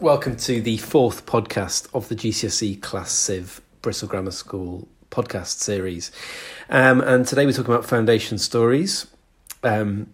[0.00, 6.10] Welcome to the fourth podcast of the GCSE Class Civ Bristol Grammar School podcast series.
[6.68, 9.06] Um, and today we're talking about foundation stories.
[9.62, 10.10] Um,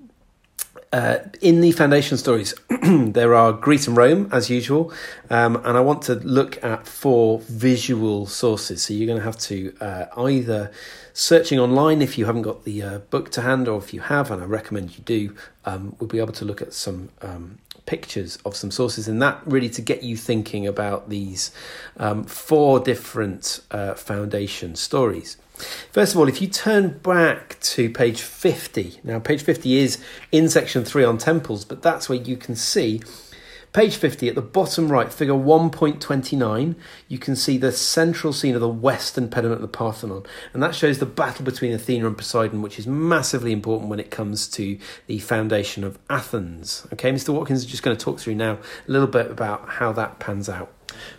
[0.93, 4.93] uh, in the foundation stories, there are Greece and Rome, as usual,
[5.31, 8.83] um, and I want to look at four visual sources.
[8.83, 10.71] So you're going to have to uh, either
[11.21, 14.31] searching online if you haven't got the uh, book to hand, or if you have,
[14.31, 15.35] and I recommend you do,
[15.67, 19.39] um, we'll be able to look at some um, pictures of some sources, and that
[19.45, 21.53] really to get you thinking about these
[21.99, 25.37] um, four different uh, foundation stories.
[25.93, 30.03] First of all, if you turn back to page 50, now page 50 is
[30.33, 33.03] in section 3 on temples, but that's where you can see
[33.73, 36.75] Page 50 at the bottom right, figure 1.29,
[37.07, 40.25] you can see the central scene of the western pediment of the Parthenon.
[40.53, 44.11] And that shows the battle between Athena and Poseidon, which is massively important when it
[44.11, 46.85] comes to the foundation of Athens.
[46.93, 47.33] Okay, Mr.
[47.33, 50.49] Watkins is just going to talk through now a little bit about how that pans
[50.49, 50.73] out.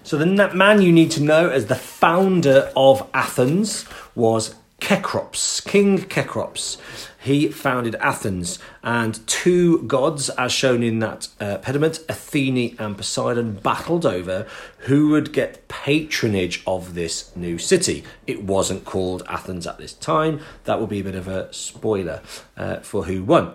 [0.03, 6.09] So the man you need to know as the founder of Athens was Cecrops, King
[6.09, 6.77] Cecrops.
[7.21, 13.53] He founded Athens, and two gods, as shown in that uh, pediment, Athene and Poseidon,
[13.53, 14.47] battled over
[14.79, 18.03] who would get patronage of this new city.
[18.25, 20.41] It wasn't called Athens at this time.
[20.63, 22.21] That would be a bit of a spoiler
[22.57, 23.53] uh, for who won.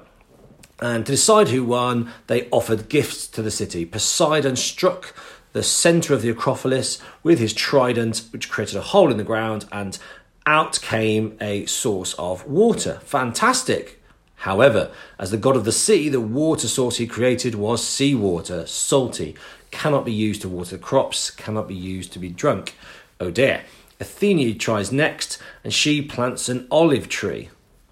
[0.81, 3.85] And to decide who won, they offered gifts to the city.
[3.85, 5.15] Poseidon struck
[5.53, 9.65] the centre of the Acropolis with his trident, which created a hole in the ground,
[9.73, 9.99] and
[10.47, 13.01] out came a source of water.
[13.05, 14.03] Fantastic.
[14.37, 19.35] However, as the god of the sea, the water source he created was seawater, salty,
[19.71, 22.77] cannot be used to water crops, cannot be used to be drunk.
[23.19, 23.65] Oh dear.
[23.99, 27.49] Athene tries next, and she plants an olive tree.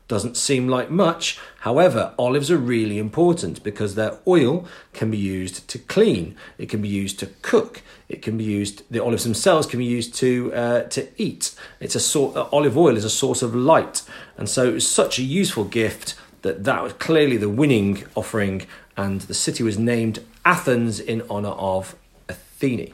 [0.06, 5.66] Doesn't seem like much, however, olives are really important because their oil can be used
[5.68, 9.66] to clean, it can be used to cook, it can be used, the olives themselves
[9.66, 11.54] can be used to, uh, to eat.
[11.80, 14.02] It's a sort, uh, olive oil is a source of light,
[14.36, 18.66] and so it's such a useful gift that that was clearly the winning offering,
[18.98, 21.96] and the city was named Athens in honour of
[22.28, 22.92] Athene.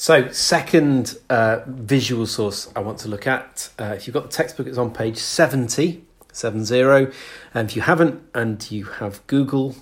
[0.00, 3.70] So, second uh, visual source I want to look at.
[3.80, 6.80] Uh, if you've got the textbook, it's on page 70, 70.
[7.52, 9.74] And if you haven't, and you have Google,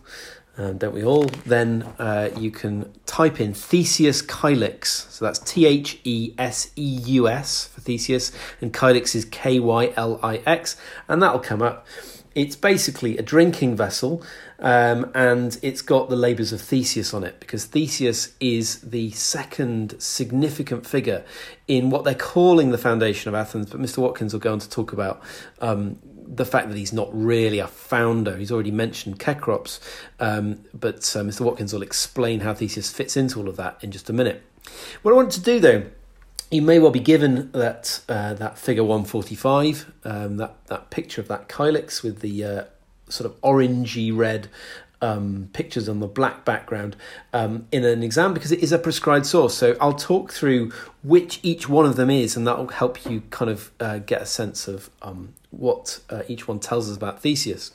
[0.56, 4.86] uh, don't we all, then uh, you can type in Theseus Kylix.
[5.12, 9.60] So that's T H E S E U S for Theseus, and Kylix is K
[9.60, 11.86] Y L I X, and that'll come up.
[12.36, 14.22] It's basically a drinking vessel
[14.58, 19.94] um, and it's got the labours of Theseus on it because Theseus is the second
[19.98, 21.24] significant figure
[21.66, 23.70] in what they're calling the foundation of Athens.
[23.70, 23.98] But Mr.
[23.98, 25.22] Watkins will go on to talk about
[25.62, 28.36] um, the fact that he's not really a founder.
[28.36, 29.80] He's already mentioned Cecrops,
[30.20, 31.40] um, but uh, Mr.
[31.40, 34.42] Watkins will explain how Theseus fits into all of that in just a minute.
[35.00, 35.86] What I want to do though
[36.50, 41.28] you may well be given that uh, that figure 145, um, that that picture of
[41.28, 42.64] that kylix with the uh,
[43.08, 44.48] sort of orangey red
[45.02, 46.96] um, pictures on the black background
[47.32, 49.54] um, in an exam because it is a prescribed source.
[49.54, 53.22] So I'll talk through which each one of them is, and that will help you
[53.30, 57.20] kind of uh, get a sense of um, what uh, each one tells us about
[57.20, 57.72] Theseus.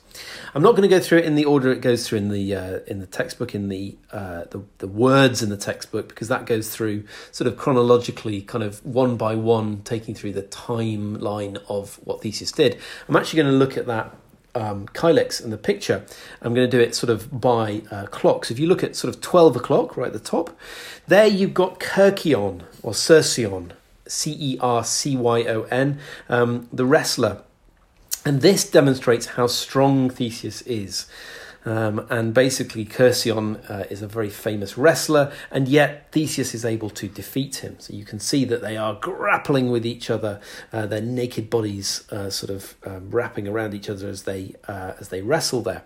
[0.54, 2.54] I'm not going to go through it in the order it goes through in the
[2.54, 6.44] uh, in the textbook in the, uh, the the words in the textbook because that
[6.44, 12.00] goes through sort of chronologically, kind of one by one, taking through the timeline of
[12.04, 12.78] what Theseus did.
[13.08, 14.14] I'm actually going to look at that
[14.54, 16.04] um, Kylix and the picture,
[16.40, 18.50] I'm going to do it sort of by uh, clocks.
[18.50, 20.56] If you look at sort of 12 o'clock right at the top,
[21.08, 23.72] there you've got Cercyon or Cercyon,
[24.06, 25.98] C E R C Y O N,
[26.28, 27.42] um, the wrestler.
[28.24, 31.06] And this demonstrates how strong Theseus is.
[31.64, 36.90] Um, and basically, Cercyon uh, is a very famous wrestler, and yet Theseus is able
[36.90, 37.76] to defeat him.
[37.78, 40.40] So you can see that they are grappling with each other,
[40.72, 44.94] uh, their naked bodies uh, sort of um, wrapping around each other as they uh,
[44.98, 45.84] as they wrestle there.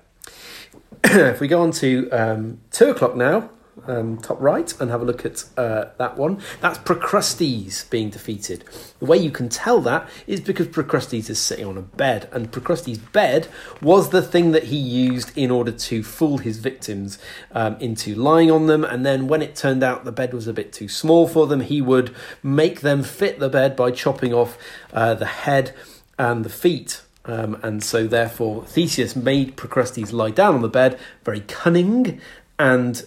[1.04, 3.50] if we go on to um, two o'clock now,
[3.86, 6.40] um, top right and have a look at uh, that one.
[6.60, 8.64] That's Procrustes being defeated.
[8.98, 12.50] The way you can tell that is because Procrustes is sitting on a bed, and
[12.50, 13.48] Procrustes' bed
[13.82, 17.18] was the thing that he used in order to fool his victims
[17.52, 18.84] um, into lying on them.
[18.84, 21.60] And then, when it turned out the bed was a bit too small for them,
[21.60, 24.58] he would make them fit the bed by chopping off
[24.92, 25.74] uh, the head
[26.18, 27.02] and the feet.
[27.24, 32.20] Um, and so, therefore, Theseus made Procrustes lie down on the bed, very cunning
[32.58, 33.04] and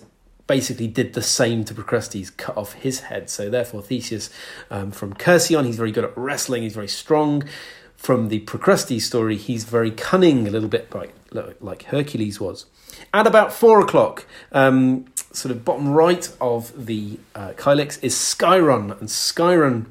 [0.50, 3.30] basically did the same to Procrustes, cut off his head.
[3.30, 4.32] So therefore, Theseus
[4.72, 7.44] um, from Cercyon, he's very good at wrestling, he's very strong.
[7.96, 11.14] From the Procrustes story, he's very cunning, a little bit like,
[11.62, 12.66] like Hercules was.
[13.14, 19.00] At about four o'clock, um, sort of bottom right of the uh, Kylix is Skyron,
[19.00, 19.86] and Skyron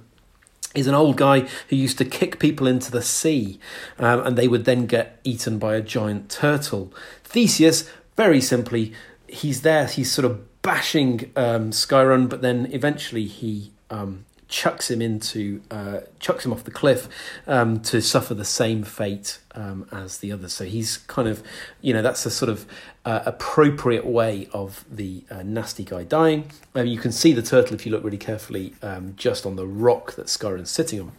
[0.75, 3.61] is an old guy who used to kick people into the sea,
[3.99, 6.93] um, and they would then get eaten by a giant turtle.
[7.23, 8.93] Theseus, very simply,
[9.29, 15.01] he's there, he's sort of bashing um, Skyron, but then eventually he um, chucks him
[15.01, 17.09] into uh, chucks him off the cliff
[17.47, 20.53] um, to suffer the same fate um, as the others.
[20.53, 21.43] So he's kind of
[21.81, 22.67] you know that's a sort of
[23.05, 26.51] uh, appropriate way of the uh, nasty guy dying.
[26.75, 29.67] Um, you can see the turtle if you look really carefully um, just on the
[29.67, 31.13] rock that Skyron's sitting on.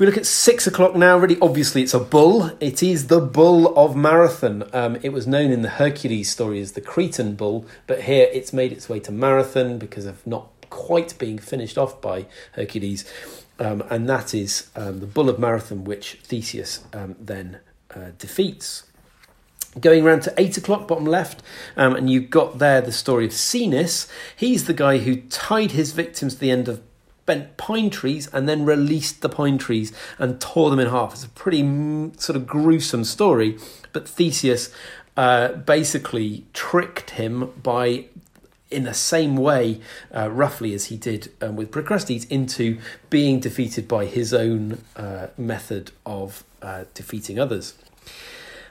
[0.00, 2.52] We look at six o'clock now, really obviously it's a bull.
[2.58, 4.64] It is the bull of Marathon.
[4.72, 8.50] Um, it was known in the Hercules story as the Cretan bull, but here it's
[8.50, 13.04] made its way to Marathon because of not quite being finished off by Hercules,
[13.58, 17.58] um, and that is um, the Bull of Marathon, which Theseus um, then
[17.94, 18.84] uh, defeats.
[19.78, 21.42] Going around to eight o'clock, bottom left,
[21.76, 24.08] um, and you've got there the story of Sinis.
[24.34, 26.80] He's the guy who tied his victims to the end of
[27.30, 31.12] bent pine trees and then released the pine trees and tore them in half.
[31.12, 33.56] It's a pretty mm, sort of gruesome story,
[33.92, 34.74] but Theseus
[35.16, 38.06] uh, basically tricked him by
[38.68, 39.80] in the same way,
[40.12, 42.78] uh, roughly as he did um, with Procrustes, into
[43.10, 47.74] being defeated by his own uh, method of uh, defeating others.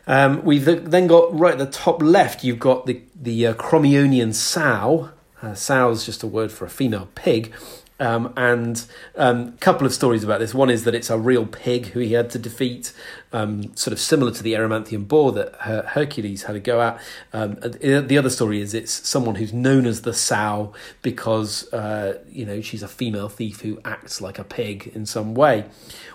[0.06, 4.34] Um, we've then got right at the top left, you've got the, the uh, Crommyonian
[4.34, 5.12] sow.
[5.42, 7.54] Uh, sow is just a word for a female pig.
[8.00, 8.86] Um, and
[9.16, 10.54] a um, couple of stories about this.
[10.54, 12.94] One is that it's a real pig who he had to defeat,
[13.34, 17.02] um, sort of similar to the Erymanthian boar that Her- Hercules had to go at.
[17.34, 22.46] Um, the other story is it's someone who's known as the sow because uh, you
[22.46, 25.66] know she's a female thief who acts like a pig in some way.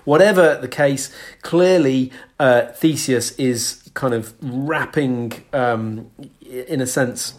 [0.05, 6.11] Whatever the case, clearly uh, Theseus is kind of wrapping, um,
[6.41, 7.35] in a sense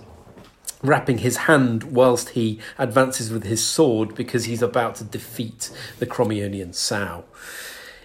[0.85, 6.05] wrapping his hand whilst he advances with his sword because he's about to defeat the
[6.05, 7.25] Crommyonian sow.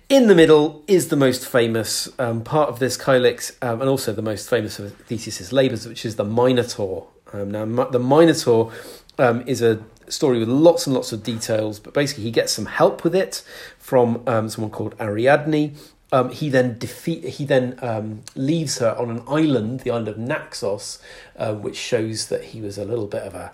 [0.08, 4.12] In the middle is the most famous um, part of this Kylix, um, and also
[4.12, 7.06] the most famous of Theseus's labours, which is the Minotaur.
[7.32, 8.72] Um, now, the Minotaur
[9.18, 12.66] um, is a story with lots and lots of details, but basically he gets some
[12.66, 13.44] help with it
[13.78, 15.76] from um, someone called Ariadne,
[16.12, 17.24] um, he then defeat.
[17.24, 20.98] He then um, leaves her on an island, the island of Naxos,
[21.36, 23.52] uh, which shows that he was a little bit of a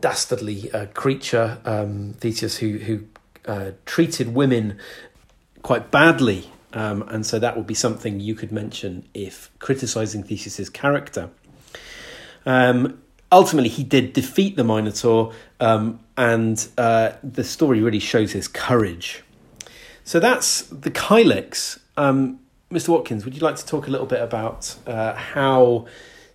[0.00, 3.04] dastardly uh, creature, um, Theseus, who who
[3.46, 4.78] uh, treated women
[5.62, 10.68] quite badly, um, and so that would be something you could mention if criticizing Theseus's
[10.68, 11.30] character.
[12.44, 13.00] Um,
[13.30, 15.32] ultimately, he did defeat the Minotaur,
[16.16, 19.22] and uh, the story really shows his courage.
[20.04, 21.78] So that's the Kylix.
[21.96, 22.88] Um, Mr.
[22.88, 25.86] Watkins, would you like to talk a little bit about uh, how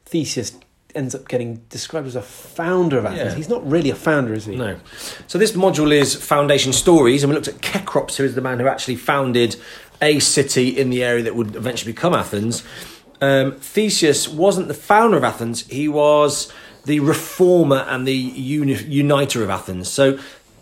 [0.06, 0.58] Theseus
[0.96, 3.32] ends up getting described as a founder of Athens?
[3.32, 3.36] Yeah.
[3.36, 4.56] He's not really a founder, is he?
[4.56, 4.78] No.
[5.28, 8.60] So this module is foundation stories, and we looked at Cecrops, who is the man
[8.60, 9.56] who actually founded
[10.02, 12.64] a city in the area that would eventually become Athens.
[13.22, 16.52] Um, Theseus wasn't the founder of Athens; he was
[16.86, 19.90] the reformer and the uni- uniter of Athens.
[19.92, 20.18] So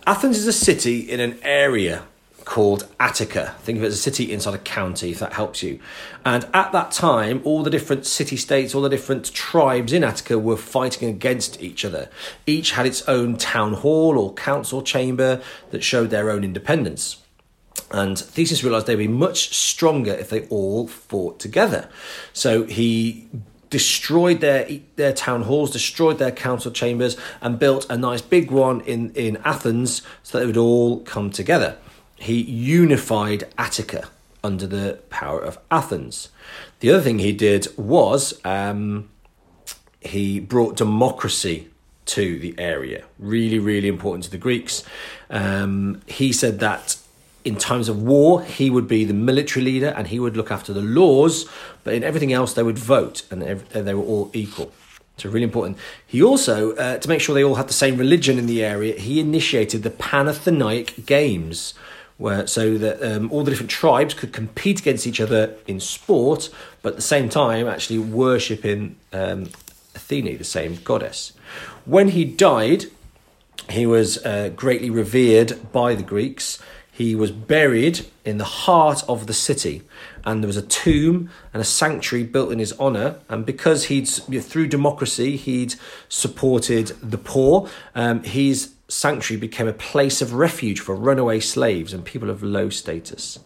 [0.07, 2.03] Athens is a city in an area
[2.47, 3.55] called Attica.
[3.59, 5.79] Think of it as a city inside a county, if that helps you.
[6.23, 10.39] And at that time, all the different city states, all the different tribes in Attica
[10.39, 12.09] were fighting against each other.
[12.45, 17.21] Each had its own town hall or council chamber that showed their own independence.
[17.91, 21.89] And Theseus realized they'd be much stronger if they all fought together.
[22.31, 23.27] So he
[23.69, 28.79] destroyed their their town halls, destroyed their council chambers, and built a nice big one
[28.81, 31.77] in, in Athens so that they would all come together
[32.17, 34.09] he unified Attica
[34.43, 36.29] under the power of Athens.
[36.79, 39.09] The other thing he did was um,
[40.01, 41.69] he brought democracy
[42.05, 43.03] to the area.
[43.19, 44.83] Really, really important to the Greeks.
[45.29, 46.97] Um, he said that
[47.43, 50.73] in times of war, he would be the military leader and he would look after
[50.73, 51.47] the laws,
[51.83, 54.71] but in everything else, they would vote and they were all equal.
[55.17, 55.77] So, really important.
[56.05, 58.99] He also, uh, to make sure they all had the same religion in the area,
[58.99, 61.73] he initiated the Panathenaic Games,
[62.17, 66.49] where so that um, all the different tribes could compete against each other in sport,
[66.81, 69.49] but at the same time actually worshipping um,
[69.95, 71.33] Athene, the same goddess.
[71.85, 72.85] When he died,
[73.69, 76.59] he was uh, greatly revered by the Greeks.
[76.91, 79.83] He was buried in the heart of the city,
[80.25, 83.19] and there was a tomb and a sanctuary built in his honor.
[83.29, 85.75] And because he'd, through democracy, he'd
[86.09, 92.05] supported the poor, um, he's sanctuary became a place of refuge for runaway slaves and
[92.05, 93.39] people of low status.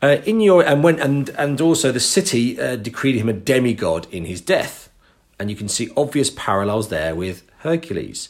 [0.00, 4.06] Uh, in your and when and and also the city uh, decreed him a demigod
[4.12, 4.90] in his death,
[5.38, 8.28] and you can see obvious parallels there with Hercules.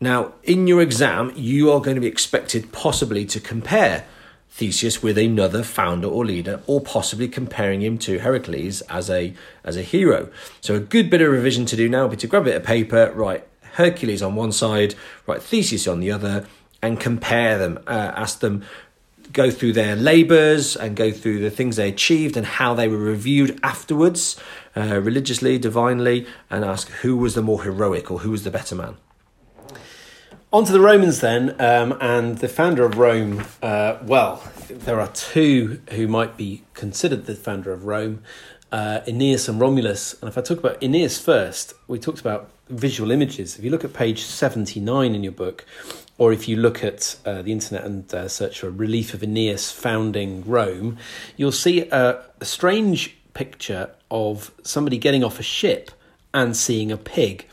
[0.00, 4.04] Now, in your exam, you are going to be expected possibly to compare
[4.50, 9.76] Theseus with another founder or leader, or possibly comparing him to Heracles as a as
[9.76, 10.28] a hero.
[10.60, 12.56] So a good bit of revision to do now would be to grab a bit
[12.56, 14.94] of paper, write Hercules on one side,
[15.26, 16.46] write Theseus on the other,
[16.82, 17.78] and compare them.
[17.86, 18.64] Uh, ask them
[19.32, 22.96] go through their labours and go through the things they achieved and how they were
[22.96, 24.38] reviewed afterwards,
[24.76, 28.74] uh, religiously, divinely, and ask who was the more heroic or who was the better
[28.74, 28.96] man.
[30.52, 33.44] On to the Romans then, um, and the founder of Rome.
[33.60, 38.22] Uh, well, there are two who might be considered the founder of Rome
[38.72, 40.14] uh, Aeneas and Romulus.
[40.20, 43.58] And if I talk about Aeneas first, we talked about visual images.
[43.58, 45.64] If you look at page 79 in your book,
[46.18, 49.70] or if you look at uh, the internet and uh, search for relief of Aeneas
[49.70, 50.98] founding Rome,
[51.36, 55.90] you'll see a, a strange picture of somebody getting off a ship
[56.32, 57.46] and seeing a pig.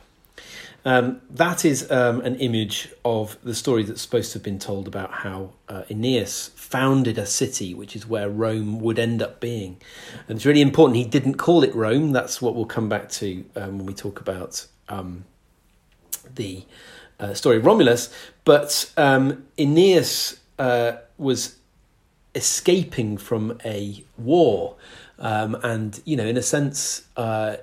[0.86, 4.88] Um, that is um, an image of the story that's supposed to have been told
[4.88, 9.78] about how uh, Aeneas founded a city, which is where Rome would end up being.
[10.28, 12.12] And it's really important he didn't call it Rome.
[12.12, 15.24] That's what we'll come back to um, when we talk about um,
[16.36, 16.66] the
[17.20, 18.13] uh, story of Romulus.
[18.44, 21.58] But um, Aeneas uh, was
[22.36, 24.75] escaping from a war.
[25.20, 27.58] Um, and, you know, in a sense, uh,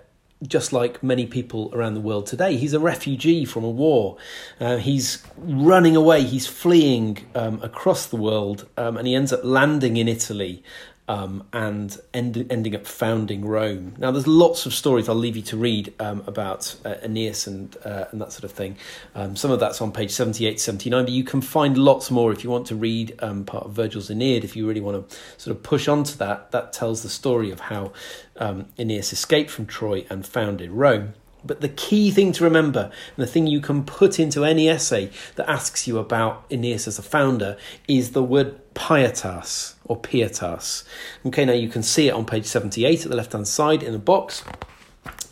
[0.47, 2.57] just like many people around the world today.
[2.57, 4.17] He's a refugee from a war.
[4.59, 9.41] Uh, he's running away, he's fleeing um, across the world, um, and he ends up
[9.45, 10.63] landing in Italy
[11.11, 13.97] um, and end, ending up founding Rome.
[13.99, 17.76] Now, there's lots of stories I'll leave you to read um, about uh, Aeneas and,
[17.85, 18.76] uh, and that sort of thing.
[19.17, 22.45] Um, some of that's on page 78 79, but you can find lots more if
[22.45, 24.45] you want to read um, part of Virgil's Aeneid.
[24.45, 27.59] If you really want to sort of push onto that, that tells the story of
[27.59, 27.93] how
[28.37, 31.14] um, Aeneas escaped from Troy and founded Rome.
[31.45, 35.11] But the key thing to remember, and the thing you can put into any essay
[35.37, 37.57] that asks you about Aeneas as a founder,
[37.89, 40.85] is the word pietas or pietas.
[41.27, 43.95] Okay, now you can see it on page 78 at the left hand side in
[43.95, 44.45] a box,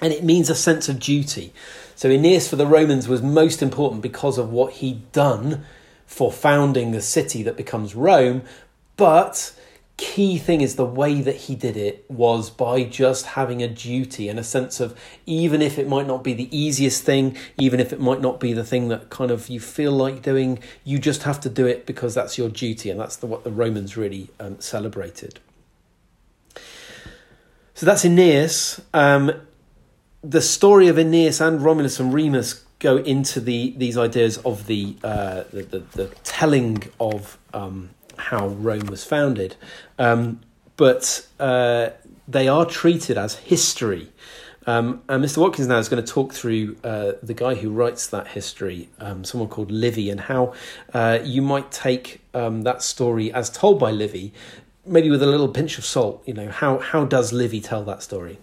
[0.01, 1.53] and it means a sense of duty.
[1.95, 5.65] So Aeneas for the Romans was most important because of what he'd done
[6.07, 8.43] for founding the city that becomes Rome,
[8.97, 9.53] but
[9.99, 14.29] key thing is the way that he did it was by just having a duty
[14.29, 17.93] and a sense of even if it might not be the easiest thing, even if
[17.93, 21.25] it might not be the thing that kind of you feel like doing, you just
[21.25, 24.31] have to do it because that's your duty, and that's the, what the Romans really
[24.39, 25.41] um, celebrated.
[27.75, 28.81] So that's Aeneas.
[28.95, 29.33] Um,
[30.23, 34.97] the story of Aeneas and Romulus and Remus go into the these ideas of the
[35.03, 39.57] uh, the, the, the, telling of um, how Rome was founded,
[39.99, 40.41] um,
[40.77, 41.91] but uh,
[42.27, 44.13] they are treated as history.
[44.67, 45.39] Um, and Mr.
[45.39, 49.25] Watkins now is going to talk through uh, the guy who writes that history, um,
[49.25, 50.53] someone called Livy, and how
[50.93, 54.35] uh, you might take um, that story as told by Livy,
[54.85, 56.23] maybe with a little pinch of salt.
[56.27, 58.39] You know, how how does Livy tell that story?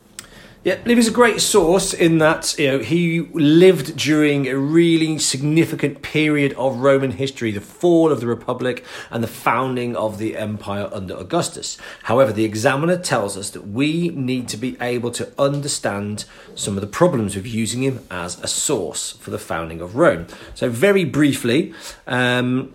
[0.66, 6.02] Yeah, Livy's a great source in that you know he lived during a really significant
[6.02, 10.90] period of Roman history, the fall of the Republic and the founding of the empire
[10.92, 11.78] under Augustus.
[12.06, 16.82] However, the examiner tells us that we need to be able to understand some of
[16.82, 20.26] the problems with using him as a source for the founding of Rome.
[20.56, 21.76] So, very briefly,
[22.08, 22.74] um,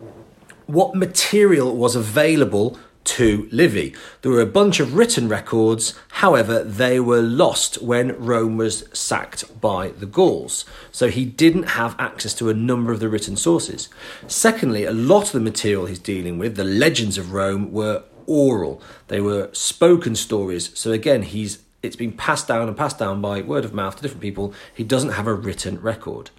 [0.66, 3.94] what material was available to Livy.
[4.22, 9.60] There were a bunch of written records, however, they were lost when Rome was sacked
[9.60, 10.64] by the Gauls.
[10.92, 13.88] So he didn't have access to a number of the written sources.
[14.26, 18.80] Secondly, a lot of the material he's dealing with, the legends of Rome, were oral.
[19.08, 20.70] They were spoken stories.
[20.78, 24.02] So again, he's it's been passed down and passed down by word of mouth to
[24.02, 24.52] different people.
[24.74, 26.30] He doesn't have a written record.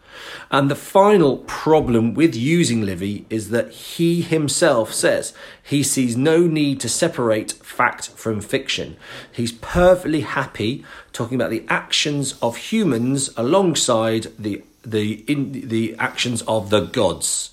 [0.49, 6.41] And the final problem with using Livy is that he himself says he sees no
[6.41, 8.97] need to separate fact from fiction.
[9.31, 16.41] He's perfectly happy talking about the actions of humans alongside the the in, the actions
[16.43, 17.51] of the gods.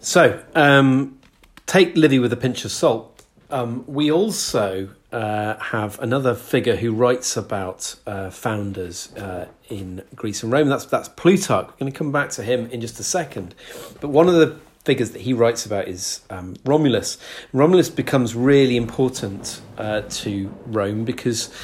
[0.00, 1.18] So, um,
[1.66, 3.24] take Livy with a pinch of salt.
[3.50, 10.42] Um, we also uh, have another figure who writes about uh, founders uh, in Greece
[10.42, 10.68] and Rome.
[10.68, 11.68] That's that's Plutarch.
[11.68, 13.54] We're going to come back to him in just a second.
[14.00, 17.16] But one of the figures that he writes about is um, Romulus.
[17.52, 21.54] Romulus becomes really important uh, to Rome because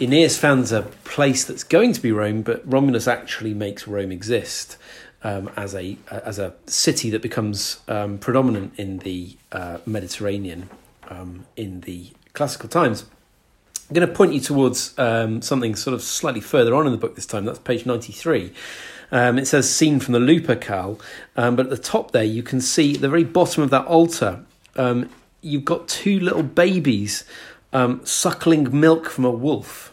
[0.00, 4.76] Aeneas founds a place that's going to be Rome, but Romulus actually makes Rome exist.
[5.22, 10.70] Um, as a as a city that becomes um, predominant in the uh, Mediterranean
[11.08, 13.04] um, in the classical times.
[13.88, 16.98] I'm going to point you towards um, something sort of slightly further on in the
[16.98, 17.44] book this time.
[17.44, 18.52] That's page 93.
[19.10, 21.00] Um, it says seen from the Lupercal,
[21.36, 23.84] um, but at the top there you can see at the very bottom of that
[23.86, 24.44] altar,
[24.76, 25.10] um,
[25.40, 27.24] you've got two little babies
[27.72, 29.92] um, suckling milk from a wolf.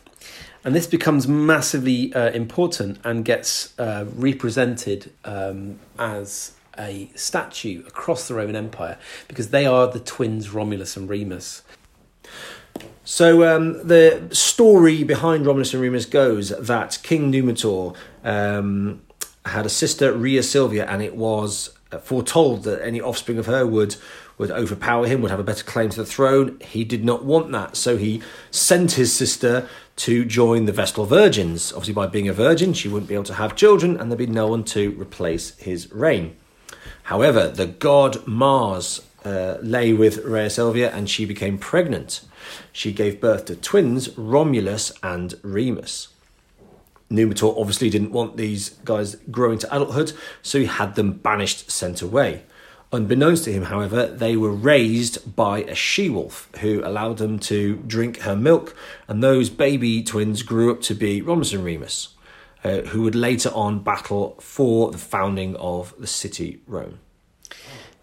[0.63, 8.27] And this becomes massively uh, important and gets uh, represented um, as a statue across
[8.27, 11.63] the Roman Empire because they are the twins Romulus and Remus.
[13.03, 19.01] So um, the story behind Romulus and Remus goes that King Numitor um,
[19.45, 21.69] had a sister, Rhea Silvia, and it was
[22.01, 23.95] foretold that any offspring of her would
[24.37, 26.59] would overpower him, would have a better claim to the throne.
[26.59, 31.71] He did not want that, so he sent his sister to join the Vestal Virgins.
[31.71, 34.27] Obviously, by being a virgin, she wouldn't be able to have children, and there'd be
[34.27, 36.35] no one to replace his reign.
[37.03, 42.21] However, the god Mars uh, lay with Rhea Silvia, and she became pregnant.
[42.71, 46.09] She gave birth to twins, Romulus and Remus.
[47.09, 52.01] Numitor obviously didn't want these guys growing to adulthood, so he had them banished, sent
[52.01, 52.43] away.
[52.91, 57.77] Unbeknownst to him, however, they were raised by a she wolf who allowed them to
[57.87, 58.75] drink her milk,
[59.07, 62.15] and those baby twins grew up to be Romulus and Remus,
[62.63, 66.99] uh, who would later on battle for the founding of the city Rome.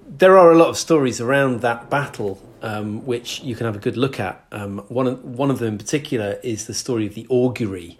[0.06, 3.78] There are a lot of stories around that battle um, which you can have a
[3.78, 4.42] good look at.
[4.50, 7.98] Um, one, of, one of them in particular is the story of the augury.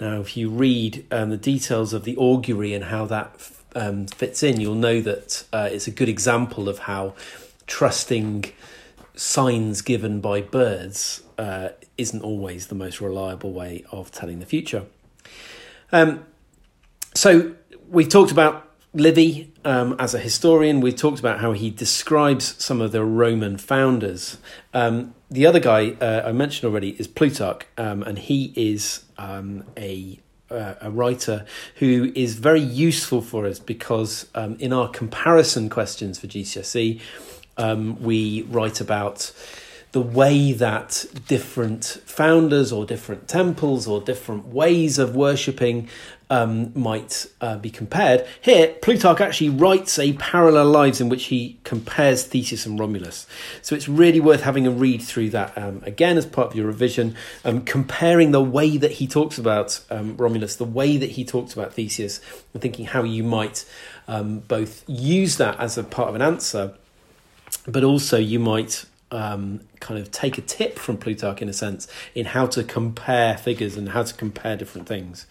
[0.00, 4.42] Now, if you read um, the details of the augury and how that um, fits
[4.42, 7.14] in, you'll know that uh, it's a good example of how
[7.68, 8.46] trusting
[9.14, 14.86] signs given by birds uh, isn't always the most reliable way of telling the future.
[15.92, 16.24] Um,
[17.14, 17.54] so
[17.88, 20.80] we've talked about Livy um, as a historian.
[20.80, 24.38] We've talked about how he describes some of the Roman founders.
[24.74, 29.64] Um, the other guy uh, I mentioned already is Plutarch, um, and he is um,
[29.76, 30.18] a
[30.50, 36.18] uh, a writer who is very useful for us because um, in our comparison questions
[36.18, 37.00] for GCSE,
[37.56, 39.32] um, we write about
[39.92, 45.88] the way that different founders or different temples or different ways of worshipping
[46.30, 48.24] um, might uh, be compared.
[48.40, 53.26] Here, Plutarch actually writes a parallel lives in which he compares Theseus and Romulus.
[53.62, 56.66] So it's really worth having a read through that um, again as part of your
[56.66, 61.24] revision, um, comparing the way that he talks about um, Romulus, the way that he
[61.24, 62.20] talks about Theseus,
[62.52, 63.64] and thinking how you might
[64.06, 66.74] um, both use that as a part of an answer,
[67.66, 71.88] but also you might um, kind of take a tip from Plutarch in a sense
[72.14, 75.26] in how to compare figures and how to compare different things.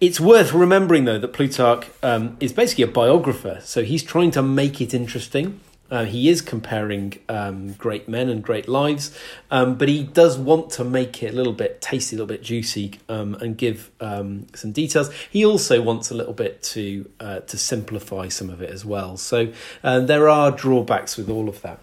[0.00, 4.42] It's worth remembering, though, that Plutarch um, is basically a biographer, so he's trying to
[4.42, 5.60] make it interesting.
[5.90, 9.16] Uh, he is comparing um, great men and great lives,
[9.50, 12.42] um, but he does want to make it a little bit tasty, a little bit
[12.42, 15.12] juicy, um, and give um, some details.
[15.30, 19.16] He also wants a little bit to uh, to simplify some of it as well.
[19.16, 19.52] So
[19.84, 21.78] uh, there are drawbacks with all of that.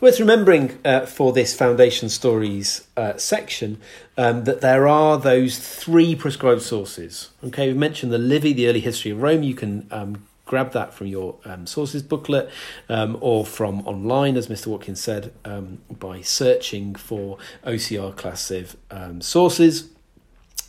[0.00, 3.80] Worth remembering uh, for this Foundation Stories uh, section
[4.16, 7.30] um, that there are those three prescribed sources.
[7.44, 9.42] Okay, we've mentioned the Livy, the early history of Rome.
[9.42, 12.50] You can um, grab that from your um, sources booklet
[12.88, 14.68] um, or from online, as Mr.
[14.68, 19.90] Watkins said, um, by searching for OCR Class Civ um, sources.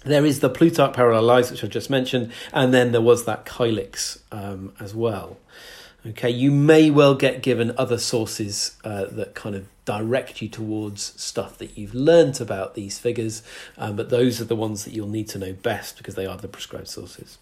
[0.05, 3.45] There is the Plutarch Parallel Lives, which I just mentioned, and then there was that
[3.45, 5.37] Kylix um, as well.
[6.09, 11.19] Okay, you may well get given other sources uh, that kind of direct you towards
[11.21, 13.43] stuff that you've learnt about these figures,
[13.77, 16.37] um, but those are the ones that you'll need to know best because they are
[16.37, 17.37] the prescribed sources.